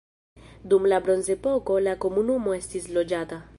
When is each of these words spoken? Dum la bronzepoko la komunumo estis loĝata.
Dum 0.71 0.87
la 0.91 0.99
bronzepoko 1.09 1.77
la 1.89 1.95
komunumo 2.07 2.59
estis 2.63 2.91
loĝata. 2.99 3.43